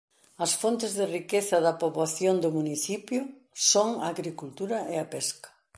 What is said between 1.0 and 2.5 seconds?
riqueza da poboación do